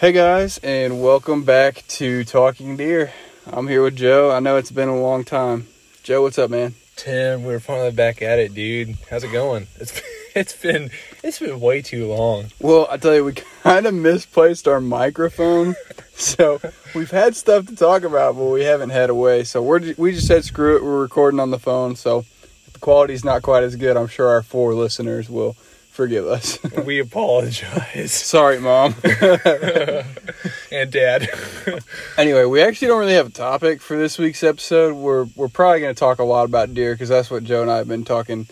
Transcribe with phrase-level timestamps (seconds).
[0.00, 3.12] Hey guys, and welcome back to Talking Deer.
[3.48, 4.30] I'm here with Joe.
[4.30, 5.66] I know it's been a long time.
[6.04, 6.76] Joe, what's up, man?
[6.94, 8.96] Tim, we're finally back at it, dude.
[9.10, 9.66] How's it going?
[9.74, 10.00] It's
[10.36, 10.92] it's been
[11.24, 12.44] it's been way too long.
[12.60, 13.32] Well, I tell you, we
[13.64, 15.74] kind of misplaced our microphone,
[16.12, 16.60] so
[16.94, 19.42] we've had stuff to talk about, but we haven't had a way.
[19.42, 20.84] So we're we just said screw it.
[20.84, 23.96] We're recording on the phone, so if the quality's not quite as good.
[23.96, 25.56] I'm sure our four listeners will
[25.98, 26.60] forgive us.
[26.84, 28.12] We apologize.
[28.12, 28.94] Sorry, mom.
[29.02, 31.28] and dad.
[32.16, 34.94] anyway, we actually don't really have a topic for this week's episode.
[34.94, 37.70] We're we're probably going to talk a lot about deer because that's what Joe and
[37.70, 38.46] I have been talking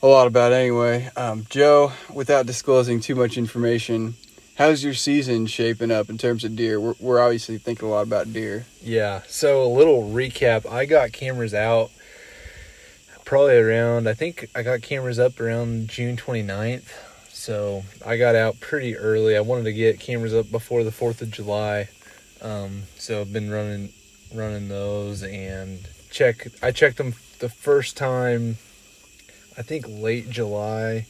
[0.00, 1.10] a lot about anyway.
[1.16, 4.14] Um, Joe, without disclosing too much information,
[4.54, 6.78] how's your season shaping up in terms of deer?
[6.78, 8.64] We're, we're obviously thinking a lot about deer.
[8.80, 9.22] yeah.
[9.26, 10.70] So a little recap.
[10.70, 11.90] I got cameras out
[13.26, 16.88] probably around I think I got cameras up around June 29th.
[17.28, 19.36] So I got out pretty early.
[19.36, 21.88] I wanted to get cameras up before the 4th of July.
[22.40, 23.90] Um, so I've been running
[24.34, 28.56] running those and check I checked them the first time
[29.56, 31.06] I think late July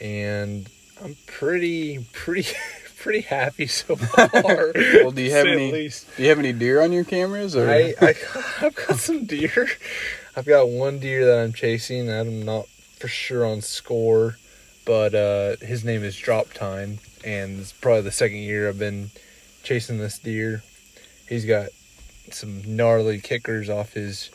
[0.00, 0.68] and
[1.02, 2.52] I'm pretty pretty
[2.98, 4.72] pretty happy so far.
[4.74, 5.88] Well, do you have to say the any?
[6.16, 7.56] Do you have any deer on your cameras?
[7.56, 8.14] Or I, I
[8.60, 9.68] I've got some deer.
[10.38, 12.08] I've got one deer that I'm chasing.
[12.08, 14.36] I'm not for sure on score,
[14.84, 19.10] but uh, his name is Drop Time, and it's probably the second year I've been
[19.64, 20.62] chasing this deer.
[21.28, 21.70] He's got
[22.30, 24.30] some gnarly kickers off his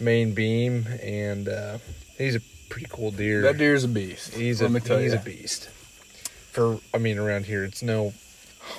[0.00, 1.78] main beam, and uh,
[2.16, 3.42] he's a pretty cool deer.
[3.42, 4.34] that deer's a beast.
[4.34, 5.20] He's Let a me tell he's you.
[5.20, 5.68] a beast.
[6.50, 8.06] For I mean, around here it's no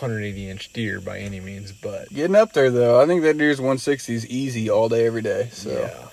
[0.02, 3.61] 180 inch deer by any means, but Getting up there though, I think that deer's
[3.61, 5.47] 160s easy all day, every day.
[5.53, 6.08] So yeah,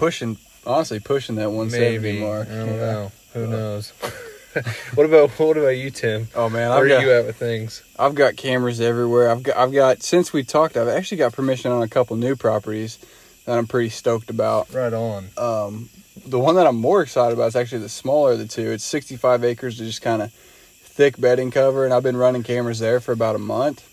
[0.00, 2.48] pushing, honestly, pushing that 170 maybe mark.
[2.48, 2.74] I don't Yeah.
[2.80, 3.12] know.
[3.34, 3.92] Who Uh, knows?
[4.94, 6.28] what about what about you, Tim?
[6.34, 7.82] Oh man, Where I've are got, you at with things?
[7.98, 9.30] I've got cameras everywhere.
[9.30, 12.34] I've got I've got since we talked, I've actually got permission on a couple new
[12.34, 12.98] properties
[13.44, 14.72] that I'm pretty stoked about.
[14.74, 15.28] Right on.
[15.36, 15.88] Um,
[16.26, 18.72] the one that I'm more excited about is actually the smaller of the two.
[18.72, 22.78] It's 65 acres of just kind of thick bedding cover, and I've been running cameras
[22.78, 23.86] there for about a month.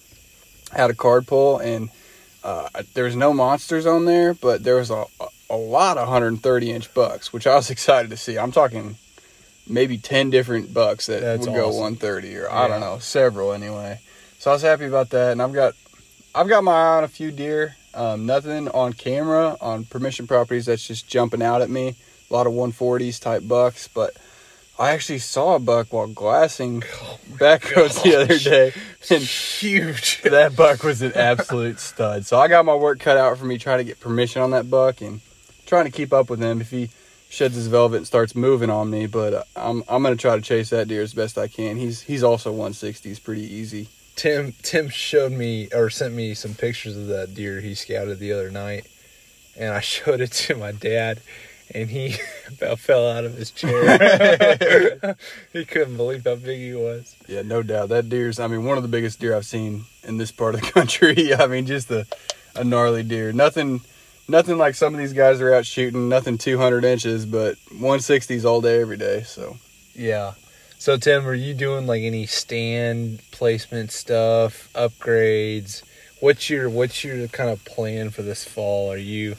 [0.73, 1.89] Had a card pull, and
[2.43, 5.05] uh, there's no monsters on there, but there was a,
[5.49, 8.37] a lot of 130 inch bucks, which I was excited to see.
[8.37, 8.97] I'm talking
[9.67, 11.81] maybe 10 different bucks that That's would go awesome.
[11.81, 13.99] 130, or I don't know, several anyway.
[14.39, 15.73] So I was happy about that, and I've got
[16.35, 17.75] I've got my eye on a few deer.
[17.95, 21.95] Um, nothing on camera on permission properties that's just jumping out at me.
[22.29, 24.15] A lot of 140s type bucks, but
[24.77, 26.81] I actually saw a buck while glassing
[27.31, 28.73] backroads the other day,
[29.09, 30.21] and Huge.
[30.21, 32.27] that buck was an absolute stud.
[32.27, 34.69] So I got my work cut out for me trying to get permission on that
[34.69, 35.21] buck and
[35.67, 36.89] trying to keep up with him if he
[37.29, 39.05] sheds his velvet and starts moving on me.
[39.05, 41.77] But uh, I'm I'm gonna try to chase that deer as best I can.
[41.77, 43.89] He's he's also 160s, pretty easy.
[44.15, 48.31] Tim Tim showed me or sent me some pictures of that deer he scouted the
[48.33, 48.87] other night,
[49.57, 51.21] and I showed it to my dad,
[51.73, 52.15] and he
[52.47, 55.15] about fell out of his chair.
[55.53, 57.15] he couldn't believe how big he was.
[57.27, 57.89] Yeah, no doubt.
[57.89, 60.61] That deer's, I mean, one of the biggest deer I've seen in this part of
[60.61, 61.33] the country.
[61.35, 62.07] I mean, just a,
[62.55, 63.31] a gnarly deer.
[63.31, 63.81] Nothing
[64.27, 68.61] nothing like some of these guys are out shooting, nothing 200 inches, but 160s all
[68.61, 69.23] day, every day.
[69.23, 69.57] So,
[69.95, 70.33] Yeah.
[70.79, 75.81] So Tim, are you doing like any stand placement stuff, upgrades?
[76.19, 78.91] What's your what's your kind of plan for this fall?
[78.91, 79.35] Are you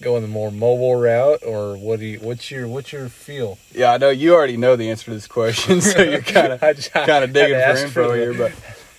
[0.00, 3.58] going the more mobile route or what do you what's your what's your feel?
[3.72, 6.62] yeah, I know you already know the answer to this question, so you're kind of
[6.62, 8.52] I just- I kind of digging for info the- here, but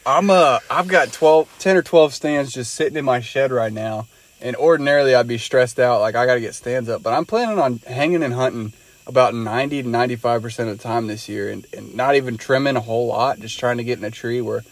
[0.06, 3.74] I'm uh I've got 12 10 or 12 stands just sitting in my shed right
[3.74, 4.06] now.
[4.42, 7.26] And ordinarily I'd be stressed out like I got to get stands up, but I'm
[7.26, 8.74] planning on hanging and hunting
[9.08, 12.82] about 90 to 95% of the time this year and, and not even trimming a
[12.82, 14.64] whole lot, just trying to get in a tree where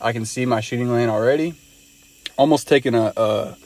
[0.00, 1.54] I can see my shooting lane already.
[2.36, 3.56] Almost taking a, a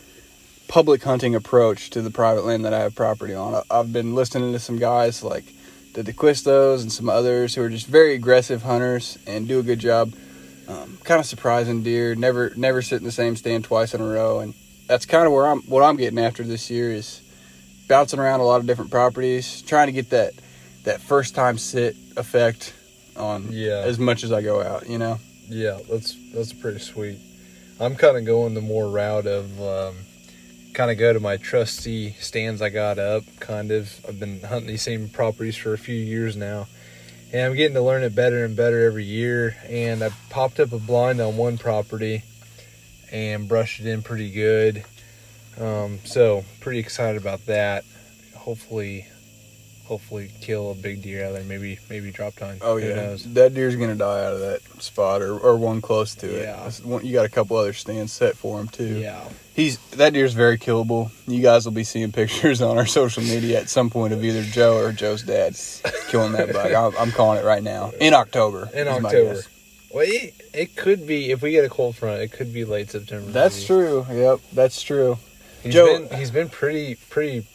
[0.68, 3.62] public hunting approach to the private land that I have property on.
[3.70, 5.44] I've been listening to some guys like
[5.94, 9.78] the DeQuistos and some others who are just very aggressive hunters and do a good
[9.78, 10.12] job.
[10.68, 12.14] Um, kind of surprising deer.
[12.14, 14.52] Never never sit in the same stand twice in a row, and
[14.88, 15.60] that's kind of where I'm.
[15.62, 17.20] What I'm getting after this year is
[17.88, 20.32] bouncing around a lot of different properties, trying to get that
[20.84, 22.74] that first time sit effect
[23.16, 23.82] on Yeah.
[23.84, 24.88] as much as I go out.
[24.88, 25.18] You know.
[25.48, 27.18] Yeah, that's that's pretty sweet.
[27.80, 29.96] I'm kind of going the more route of um,
[30.74, 33.22] kind of go to my trusty stands I got up.
[33.40, 36.66] Kind of, I've been hunting these same properties for a few years now,
[37.32, 39.56] and I'm getting to learn it better and better every year.
[39.68, 42.24] And I popped up a blind on one property
[43.12, 44.84] and brushed it in pretty good.
[45.60, 47.84] Um, so pretty excited about that.
[48.36, 49.06] Hopefully,
[49.86, 51.44] hopefully kill a big deer out there.
[51.44, 52.58] Maybe maybe drop time.
[52.60, 53.24] Oh Who yeah, knows?
[53.34, 56.42] that deer's gonna die out of that spot or, or one close to it.
[56.42, 56.62] Yeah.
[56.62, 58.98] That's one- You got a couple other stands set for him too.
[58.98, 59.28] Yeah.
[59.54, 61.10] He's that deer's very killable.
[61.26, 64.42] You guys will be seeing pictures on our social media at some point of either
[64.44, 65.56] Joe or Joe's dad
[66.08, 66.72] killing that buck.
[66.96, 68.70] I'm, I'm calling it right now in October.
[68.72, 69.40] In October.
[69.88, 69.94] Guess.
[69.94, 72.20] Well, it, it could be if we get a cold front.
[72.20, 73.30] It could be late September.
[73.30, 73.66] That's maybe.
[73.66, 74.06] true.
[74.10, 75.18] Yep, that's true.
[75.62, 77.46] He's Joe- been he's been pretty pretty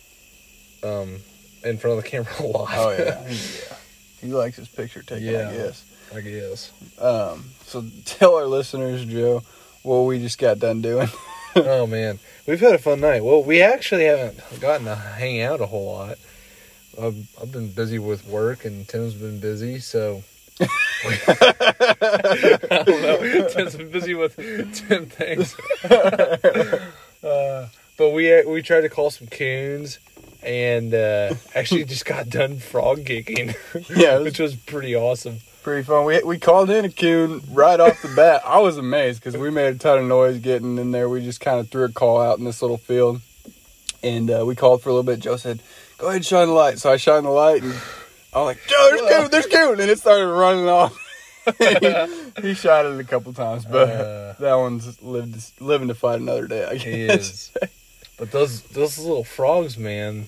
[0.84, 1.18] um
[1.64, 2.70] in front of the camera a lot.
[2.74, 3.76] Oh yeah, yeah.
[4.22, 5.26] He likes his picture taken.
[5.26, 5.50] Yeah.
[5.50, 5.86] I guess.
[6.16, 6.72] I guess.
[7.00, 9.44] Um, so tell our listeners, Joe,
[9.84, 11.10] what we just got done doing.
[11.56, 13.24] oh man, we've had a fun night.
[13.24, 16.18] Well, we actually haven't gotten to hang out a whole lot.
[17.02, 20.24] I've, I've been busy with work, and Tim's been busy, so.
[20.62, 20.68] I
[22.86, 23.48] don't know.
[23.50, 25.56] Tim's busy with Tim things.
[27.24, 27.68] uh,
[27.98, 30.00] but we we tried to call some coons,
[30.44, 33.54] and uh, actually just got done frog kicking,
[33.96, 35.40] Yeah, was- which was pretty awesome.
[35.64, 36.06] Pretty fun.
[36.06, 38.42] We we called in a coon right off the bat.
[38.46, 41.08] I was amazed because we made a ton of noise getting in there.
[41.08, 43.22] We just kind of threw a call out in this little field,
[44.04, 45.22] and uh, we called for a little bit.
[45.22, 45.62] Joe said,
[45.98, 47.74] "Go ahead, and shine the light." So I shined the light, and
[48.36, 50.98] I was like, "Joe, there's coon, there's coon," and it started running off.
[51.60, 54.34] he, he shot it a couple times, but Uh.
[54.40, 56.66] that one's lived living to fight another day.
[56.66, 57.20] I He guess.
[57.30, 57.52] is.
[58.18, 60.28] But those those little frogs, man,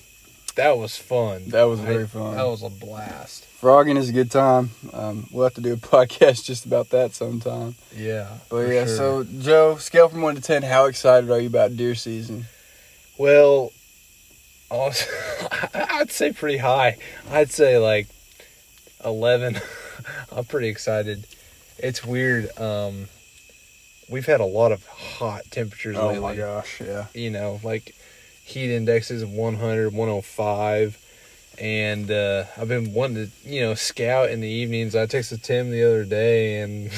[0.55, 1.49] that was fun.
[1.49, 2.35] That was very I- fun.
[2.35, 3.45] That was a blast.
[3.61, 4.71] Frogging is a good time.
[4.93, 7.75] Um, we'll have to do a podcast just about that sometime.
[7.95, 8.27] Yeah.
[8.49, 8.95] But yeah, sure.
[8.97, 12.45] so Joe, scale from one to ten, how excited are you about deer season?
[13.17, 13.71] well,
[14.71, 15.07] honest-
[15.73, 16.97] I'd say pretty high.
[17.31, 18.07] I'd say like
[19.03, 19.59] eleven.
[20.31, 21.25] I'm pretty excited.
[21.77, 22.49] It's weird.
[22.59, 23.07] Um,
[24.09, 26.21] we've had a lot of hot temperatures Oh lately.
[26.21, 27.05] my gosh, yeah.
[27.13, 27.95] you know, like
[28.43, 30.97] heat indexes of 100, 105.
[31.59, 34.95] And uh, I've been wanting to, you know, scout in the evenings.
[34.95, 36.89] I texted Tim the other day and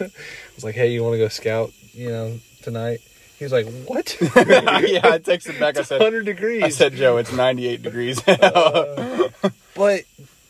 [0.00, 3.00] was like, hey, you want to go scout, you know, tonight?
[3.40, 4.18] He was like, what?
[4.20, 5.78] yeah, I texted back.
[5.78, 6.62] I said, 100 degrees.
[6.62, 8.22] I said, Joe, it's 98 degrees.
[8.28, 9.30] Uh,
[9.74, 10.02] but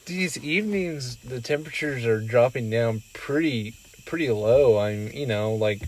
[0.07, 3.75] these evenings, the temperatures are dropping down pretty,
[4.07, 4.77] pretty low.
[4.77, 5.83] I'm, you know, like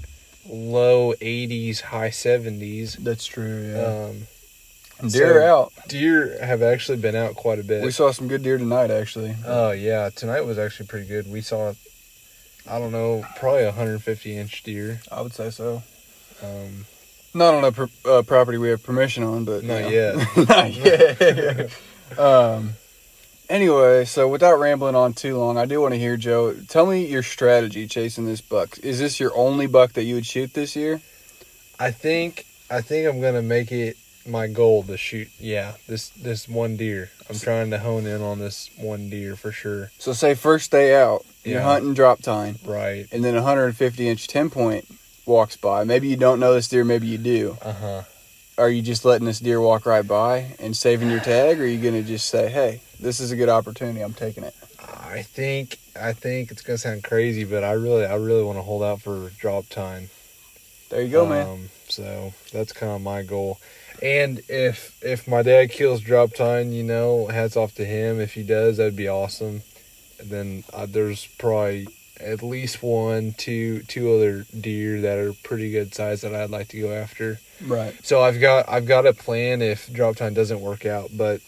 [0.49, 2.99] low 80s, high 70s.
[2.99, 3.75] That's true.
[3.76, 5.72] Um, deer so- out.
[5.88, 7.82] deer have actually been out quite a bit.
[7.82, 9.34] We saw some good deer tonight, actually.
[9.44, 11.28] Oh yeah, tonight was actually pretty good.
[11.28, 11.72] We saw,
[12.70, 15.00] I don't know, probably a 150 inch deer.
[15.10, 15.82] I would say so.
[16.42, 16.86] Um,
[17.34, 20.24] Not on a uh, property we have permission on, but Not you know.
[20.36, 20.48] yet.
[20.48, 21.70] not yet.
[22.18, 22.72] um.
[23.48, 26.54] Anyway, so without rambling on too long, I do want to hear Joe.
[26.68, 28.78] Tell me your strategy chasing this buck.
[28.78, 31.02] Is this your only buck that you would shoot this year?
[31.78, 33.96] I think I think I'm gonna make it
[34.26, 35.28] my goal to shoot.
[35.38, 37.10] Yeah, this this one deer.
[37.28, 39.90] I'm trying to hone in on this one deer for sure.
[39.98, 43.06] So say first day out, you're hunting drop time, Right.
[43.12, 44.86] and then 150 inch 10 point
[45.26, 45.84] walks by.
[45.84, 47.58] Maybe you don't know this deer, maybe you do.
[47.62, 48.02] Uh huh.
[48.58, 51.66] Are you just letting this deer walk right by and saving your tag, or are
[51.66, 54.00] you gonna just say, "Hey, this is a good opportunity.
[54.00, 54.54] I'm taking it."
[55.12, 58.62] I think I think it's gonna sound crazy, but I really I really want to
[58.62, 60.10] hold out for drop time.
[60.90, 61.46] There you go, man.
[61.46, 63.58] Um, so that's kind of my goal.
[64.02, 68.20] And if if my dad kills drop time, you know, hats off to him.
[68.20, 69.62] If he does, that'd be awesome.
[70.19, 71.88] And then uh, there's probably
[72.22, 76.69] at least one, two, two other deer that are pretty good size that I'd like
[76.69, 77.38] to go after.
[77.60, 77.94] Right.
[78.05, 81.41] So I've got I've got a plan if drop time doesn't work out, but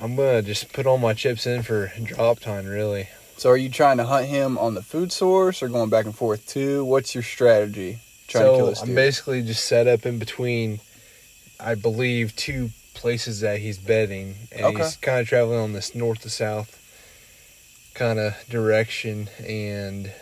[0.00, 2.66] I'm gonna just put all my chips in for drop time.
[2.66, 6.04] Really, So are you trying to hunt him on the food source, or going back
[6.04, 6.84] and forth too?
[6.84, 7.98] What's your strategy?
[8.28, 10.80] Trying so to kill this I'm basically just set up in between,
[11.58, 14.82] I believe, two places that he's bedding, and Okay.
[14.82, 16.77] he's kind of traveling on this north to south
[17.98, 20.12] kind of direction, and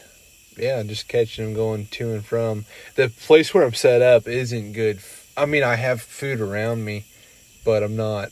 [0.57, 2.65] yeah, just catching them going to and from.
[2.95, 5.01] The place where I'm set up isn't good.
[5.37, 7.05] I mean, I have food around me,
[7.65, 8.31] but I'm not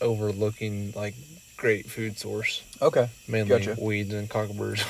[0.00, 1.14] overlooking like
[1.58, 2.62] great food source.
[2.80, 3.76] okay, Mainly Gotcha.
[3.80, 4.80] weeds and cockaburs.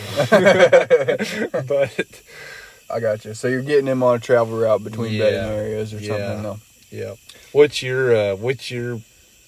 [1.67, 2.23] but
[2.95, 3.35] I got you.
[3.35, 5.19] So you're getting him on a travel route between Yeah.
[5.19, 6.09] bedding areas or Yeah.
[6.09, 6.43] something.
[6.43, 6.59] No.
[6.91, 7.15] Yeah.
[7.53, 9.01] What's your uh what's your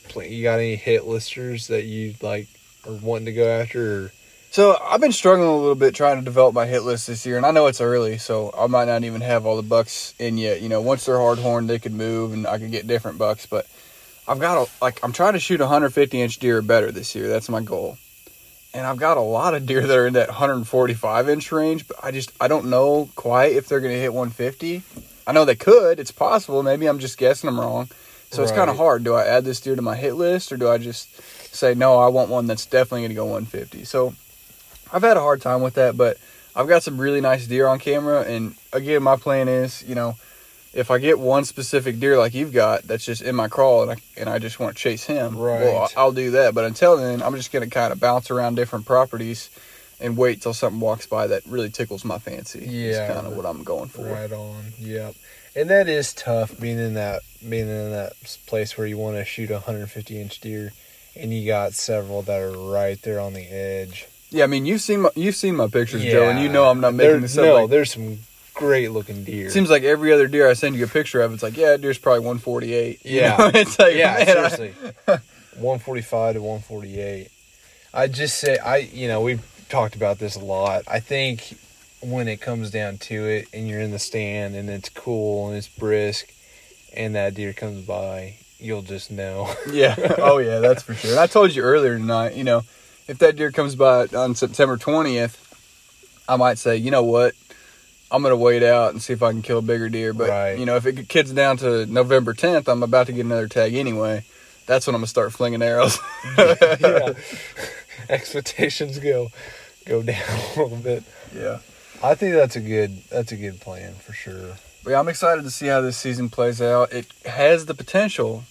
[0.08, 2.48] pla You got any hit listers that you like
[2.86, 4.04] are wanting to go after?
[4.06, 4.12] Or?
[4.52, 7.36] So I've been struggling a little bit trying to develop my hit list this year,
[7.36, 10.38] and I know it's early, so I might not even have all the bucks in
[10.38, 10.60] yet.
[10.60, 13.46] You know, once they're hard horned, they could move, and I could get different bucks.
[13.46, 13.68] But
[14.26, 17.28] I've got a like I'm trying to shoot 150 inch deer or better this year.
[17.28, 17.96] That's my goal.
[18.74, 21.98] And I've got a lot of deer that are in that 145 inch range, but
[22.02, 24.82] I just I don't know quite if they're gonna hit 150.
[25.28, 26.00] I know they could.
[26.00, 26.64] It's possible.
[26.64, 27.88] Maybe I'm just guessing them wrong.
[28.32, 29.04] So it's kind of hard.
[29.04, 31.20] Do I add this deer to my hit list or do I just
[31.54, 31.98] say no?
[31.98, 33.84] I want one that's definitely going to go 150.
[33.84, 34.14] So
[34.92, 36.16] I've had a hard time with that, but
[36.54, 38.22] I've got some really nice deer on camera.
[38.22, 40.16] And again, my plan is, you know,
[40.72, 43.92] if I get one specific deer like you've got that's just in my crawl and
[43.92, 45.60] I, and I just want to chase him, Right.
[45.62, 46.54] well, I'll do that.
[46.54, 49.50] But until then, I'm just going to kind of bounce around different properties
[50.00, 52.60] and wait till something walks by that really tickles my fancy.
[52.60, 52.90] Yeah.
[52.90, 54.02] It's kind of what I'm going for.
[54.04, 54.72] Right on.
[54.78, 55.14] Yep.
[55.56, 58.12] And that is tough being in that being in that
[58.46, 60.72] place where you want to shoot a 150 inch deer,
[61.16, 64.06] and you got several that are right there on the edge.
[64.30, 66.80] Yeah, I mean, you've seen my, you've seen my pictures, Joe, and you know I'm
[66.80, 67.44] not There- making this up.
[67.44, 68.18] No, like- there's some
[68.54, 69.46] great looking deer.
[69.46, 71.76] It seems like every other deer I send you a picture of, it's like, yeah,
[71.76, 73.00] deer's probably 148.
[73.04, 73.36] You Yeah.
[73.36, 73.50] know?
[73.54, 74.74] it's like, yeah, man, I- seriously.
[75.56, 77.28] 145 to 148.
[77.92, 80.84] I just say I you know, we've talked about this a lot.
[80.86, 81.56] I think
[82.00, 85.56] when it comes down to it and you're in the stand and it's cool and
[85.58, 86.32] it's brisk
[86.96, 89.52] and that deer comes by, you'll just know.
[89.72, 89.96] yeah.
[90.18, 91.10] Oh, yeah, that's for sure.
[91.10, 92.62] And I told you earlier tonight, you know,
[93.10, 95.36] if that deer comes by on September 20th,
[96.28, 97.34] I might say, you know what?
[98.12, 100.12] I'm going to wait out and see if I can kill a bigger deer.
[100.12, 100.58] But, Right.
[100.58, 103.74] you know, if it gets down to November 10th, I'm about to get another tag
[103.74, 104.24] anyway.
[104.66, 105.98] That's when I'm going to start flinging arrows.
[106.38, 107.14] yeah.
[108.08, 109.30] Expectations go
[109.86, 110.22] go down
[110.56, 111.04] a little bit.
[111.34, 111.58] yeah.
[112.02, 114.54] I think that's a good that's a good plan for sure.
[114.82, 116.92] But yeah, I'm excited to see how this season plays out.
[116.92, 118.44] It has the potential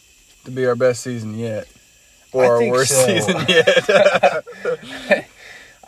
[0.46, 1.68] to be our best season yet,
[2.34, 3.06] or our worst so.
[3.06, 5.26] season yet.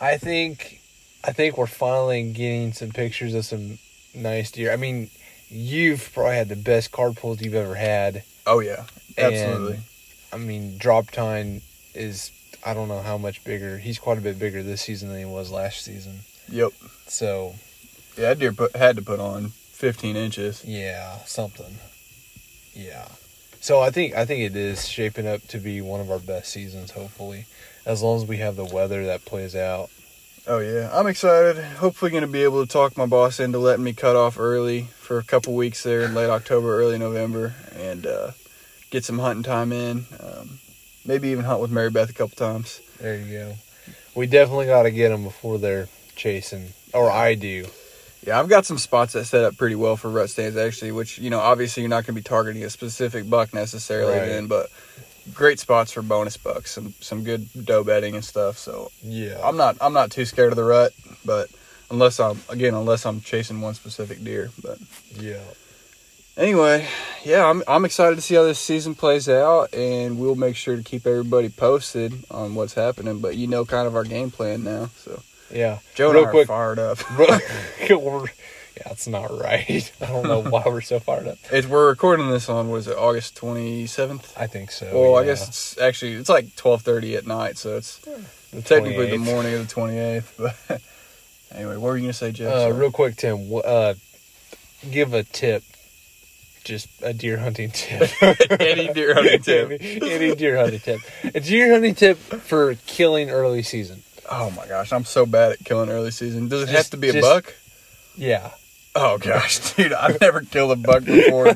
[0.00, 0.80] I think
[1.24, 3.78] I think we're finally getting some pictures of some
[4.14, 4.72] nice deer.
[4.72, 5.10] I mean,
[5.48, 8.24] you've probably had the best card pulls you've ever had.
[8.46, 8.84] oh yeah,
[9.16, 9.74] absolutely.
[9.74, 9.82] And,
[10.32, 11.62] I mean, Drop Time
[11.94, 12.30] is
[12.64, 13.78] I don't know how much bigger.
[13.78, 16.20] He's quite a bit bigger this season than he was last season.
[16.48, 16.72] Yep.
[17.06, 17.54] So
[18.16, 20.64] Yeah, that deer put, had to put on 15 inches.
[20.64, 21.76] yeah, something.
[22.74, 23.08] Yeah.
[23.62, 26.50] So I think I think it is shaping up to be one of our best
[26.50, 26.90] seasons.
[26.90, 27.46] Hopefully,
[27.86, 29.88] as long as we have the weather that plays out.
[30.48, 31.62] Oh yeah, I'm excited.
[31.76, 34.88] Hopefully, going to be able to talk my boss into letting me cut off early
[34.98, 38.32] for a couple weeks there in late October, early November, and uh,
[38.90, 40.06] get some hunting time in.
[40.18, 40.58] Um,
[41.06, 42.80] maybe even hunt with Mary Beth a couple times.
[42.98, 43.54] There you go.
[44.16, 47.66] We definitely got to get them before they're chasing, or I do.
[48.26, 51.18] Yeah, I've got some spots that set up pretty well for rut stands actually, which
[51.18, 54.26] you know obviously you're not going to be targeting a specific buck necessarily Right.
[54.28, 54.70] then, but
[55.34, 58.58] great spots for bonus bucks, some some good doe bedding and stuff.
[58.58, 59.40] So Yeah.
[59.42, 60.92] I'm not I'm not too scared of the rut,
[61.24, 61.48] but
[61.90, 64.50] unless I'm again unless I'm chasing one specific deer.
[64.62, 64.78] But
[65.18, 65.40] yeah.
[66.36, 66.86] anyway,
[67.24, 70.76] yeah, I'm I'm excited to see how this season plays out, and we'll make sure
[70.76, 73.18] to keep everybody posted on what's happening.
[73.18, 74.90] But you know, kind of our game plan now.
[74.98, 75.78] So Yeah.
[75.94, 76.48] Joe and Real I are quick.
[76.48, 76.98] fired up.
[78.74, 79.92] Yeah, that's not right.
[80.00, 81.36] I don't know why we're so fired up.
[81.50, 84.32] It's, we're recording this on was it August 27th?
[84.36, 84.90] I think so.
[84.98, 85.26] Well, I yeah.
[85.26, 89.68] guess it's actually it's like 12:30 at night, so it's The technically the morning of
[89.68, 90.24] the 28th.
[91.52, 92.50] But anyway, what were you gonna say, Jeff?
[92.70, 93.46] Uh, real quick, Tim.
[93.62, 93.92] Uh,
[94.90, 95.62] give a tip.
[96.64, 98.08] Just a deer hunting tip.
[98.58, 99.70] Any deer hunting tip.
[99.82, 101.00] any, any deer hunting tip.
[101.24, 104.02] A deer hunting tip for killing early season.
[104.30, 106.48] Oh my gosh, I'm so bad at killing early season.
[106.48, 107.54] Does it have to be a buck?
[108.16, 108.50] Yeah.
[108.94, 111.54] Oh gosh, dude, I've never killed a buck before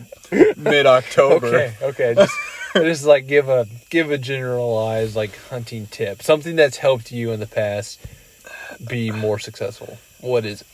[0.56, 1.46] mid October.
[1.46, 1.74] Okay.
[1.82, 2.14] Okay.
[2.14, 2.34] Just,
[2.74, 6.22] just like give a give a generalized like hunting tip.
[6.22, 8.00] Something that's helped you in the past
[8.86, 9.98] be more successful.
[10.20, 10.66] What is it?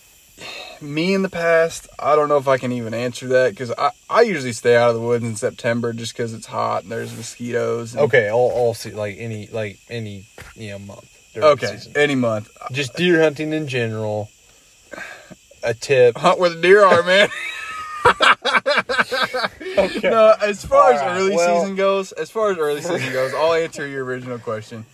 [0.80, 3.90] Me in the past, I don't know if I can even answer that because I,
[4.10, 7.14] I usually stay out of the woods in September just because it's hot and there's
[7.16, 7.94] mosquitoes.
[7.94, 10.24] And, Okay, all all se- like any like any
[10.56, 11.08] you know month.
[11.34, 11.78] During the Okay.
[11.96, 12.50] Any month.
[12.72, 14.30] Just deer hunting in general.
[15.64, 16.16] A tip.
[16.16, 17.28] Hunt where the deer are, man.
[20.02, 23.12] No, as far as All right, early well- season goes, as far as early season
[23.12, 24.84] goes, I'll answer your original question.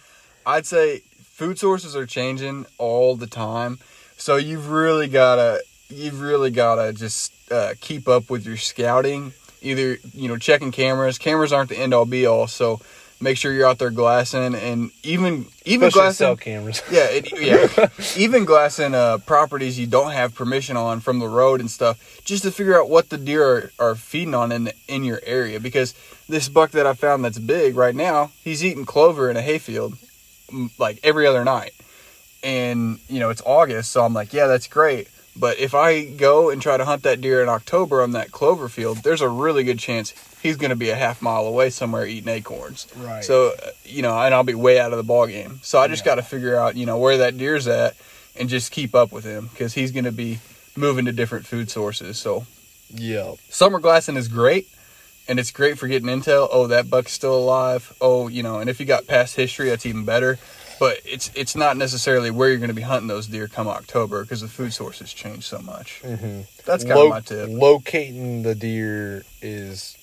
[0.47, 3.78] I'd say food sources are changing all the time,
[4.16, 9.33] so you've really gotta, you've really gotta just uh, keep up with your scouting.
[9.62, 11.18] Either you know checking cameras.
[11.18, 12.80] Cameras aren't the end all be all, so
[13.21, 16.25] make sure you're out there glassing and even even Especially glassing.
[16.25, 16.83] cell cameras.
[16.91, 17.89] Yeah, it, yeah.
[18.17, 22.43] Even glassing uh, properties you don't have permission on from the road and stuff, just
[22.45, 25.61] to figure out what the deer are, are feeding on in the, in your area.
[25.61, 25.95] Because
[26.29, 29.95] this buck that I found that's big right now, he's eating clover in a hayfield
[30.79, 31.73] like every other night.
[32.43, 35.09] And you know it's August, so I'm like, yeah, that's great.
[35.38, 38.68] But if I go and try to hunt that deer in October on that clover
[38.68, 42.07] field, there's a really good chance he's going to be a half mile away somewhere
[42.07, 42.87] eating acorns.
[42.97, 43.25] Right.
[43.25, 45.61] So, uh, you know, and I'll be way out of the ball game.
[45.62, 46.12] So I just Yeah.
[46.12, 47.95] got to figure out, you know, where that deer's at
[48.37, 50.40] and just keep up with him because he's going to be
[50.76, 52.18] moving to different food sources.
[52.18, 52.47] So
[52.92, 53.33] Yeah.
[53.49, 54.66] summer glassing is great.
[55.30, 56.49] and it's great for getting intel.
[56.50, 57.92] Oh, that buck's still alive.
[58.00, 60.38] Oh, you know, and if you got past history, that's even better.
[60.78, 64.23] But it's it's not necessarily where you're going to be hunting those deer come October
[64.23, 66.02] because the food sources change so much.
[66.04, 66.42] Mm-hmm.
[66.64, 67.49] That's kind of Lo- my tip.
[67.50, 69.97] Locating the deer is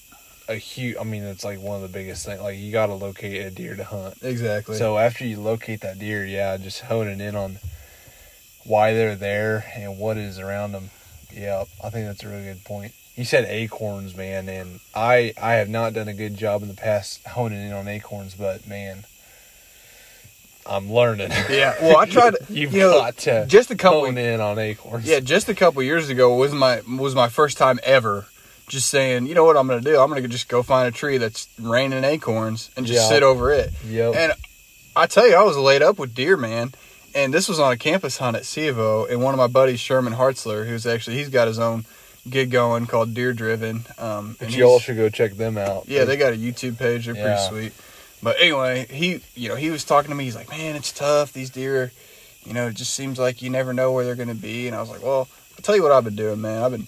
[0.47, 0.97] a huge.
[0.99, 2.41] I mean, it's like one of the biggest things.
[2.41, 4.17] Like you got to locate a deer to hunt.
[4.21, 4.75] Exactly.
[4.77, 7.59] So after you locate that deer, yeah, just honing in on
[8.65, 10.89] why they're there and what is around them.
[11.31, 12.93] Yeah, I think that's a really good point.
[13.15, 16.75] You said acorns, man, and I I have not done a good job in the
[16.75, 19.05] past honing in on acorns, but man,
[20.65, 21.29] I'm learning.
[21.49, 21.75] yeah.
[21.81, 22.35] Well, I tried.
[22.49, 24.05] You've you know, got to just a couple.
[24.05, 25.05] hone in on acorns.
[25.05, 28.25] Yeah, just a couple years ago was my was my first time ever
[28.67, 29.99] just saying, you know what I'm going to do?
[29.99, 33.07] I'm going to just go find a tree that's raining acorns and just Yeah.
[33.09, 33.69] sit over it.
[33.87, 34.15] Yep.
[34.15, 34.33] And
[34.95, 36.73] I tell you, I was laid up with deer, man.
[37.13, 40.13] And this was on a campus hunt at CVO, and one of my buddies, Sherman
[40.13, 41.85] Hartzler, who's actually he's got his own
[42.29, 43.85] gig going called Deer Driven.
[43.99, 45.83] Um, and you all should go check them out.
[45.87, 47.05] yeah, they got a YouTube page.
[47.05, 47.73] They're pretty sweet.
[48.25, 50.23] But anyway, he, you know, he was talking to me.
[50.23, 51.31] He's like, "Man, it's tough.
[51.31, 51.91] These deer,
[52.43, 54.75] you know, it just seems like you never know where they're going to be." And
[54.75, 56.63] I was like, "Well, I'll tell you what I've been doing, man.
[56.63, 56.87] I've been,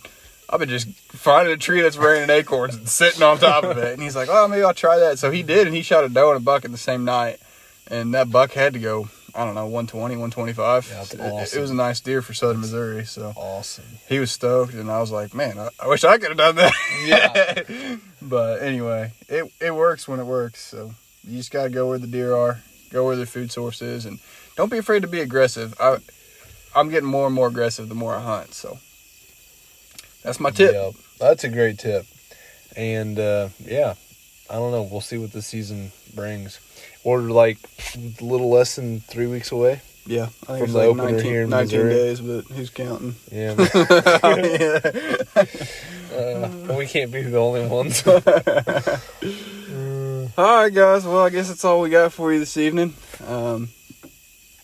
[0.49, 3.93] I've been just finding a tree that's raining acorns and sitting on top of it."
[3.93, 6.09] And he's like, "Oh, maybe I'll try that." So he did, and he shot a
[6.09, 7.39] doe and a buck in the same night,
[7.85, 9.09] and that buck had to go.
[9.35, 10.87] I don't know, 120, 125.
[10.89, 13.05] Yeah, that's It- it, was a nice deer for Southern Missouri.
[13.05, 13.83] So awesome.
[14.09, 16.55] he was stoked, and I was like, "Man, I, I wish I could have done
[16.55, 16.73] that."
[17.05, 17.97] Yeah.
[18.23, 20.61] but anyway, it it works when it works.
[20.65, 20.95] So
[21.27, 24.19] you just gotta go where the deer are, go where their food source is, and
[24.55, 25.75] don't be afraid to be aggressive.
[25.79, 25.97] I
[26.75, 28.53] I'm getting more and more aggressive the more I hunt.
[28.53, 28.79] So
[30.23, 30.73] that's my tip.
[30.73, 30.93] Yep.
[31.19, 32.05] That's a great tip.
[32.75, 33.95] And uh, yeah,
[34.49, 34.83] I don't know.
[34.83, 36.59] We'll see what the season brings.
[37.03, 37.57] We're like
[37.95, 39.81] a little less than three weeks away.
[40.05, 41.93] Yeah, I think From it's the like opener 19, here in 19 Missouri.
[41.93, 43.15] days, but who's counting?
[43.29, 43.55] Yeah,
[44.23, 44.79] yeah.
[46.15, 48.03] uh, we can't be the only ones.
[50.37, 51.05] All right, guys.
[51.05, 52.93] Well, I guess that's all we got for you this evening.
[53.25, 53.69] Um,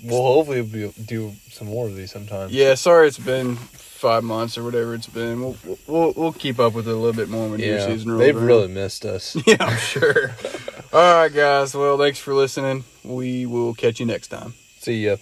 [0.03, 2.49] we'll hopefully be, do some more of these sometime.
[2.51, 5.41] yeah, sorry it's been five months or whatever it's been.
[5.41, 8.21] We'll we'll, we'll keep up with it a little bit more when Yeah, season rolls
[8.21, 8.45] they've around.
[8.45, 9.35] really missed us.
[9.47, 10.31] Yeah, I'm sure.
[10.93, 11.73] All right, guys.
[11.73, 12.83] Well, thanks for listening.
[13.03, 14.53] We will catch you next time.
[14.79, 15.15] See ya.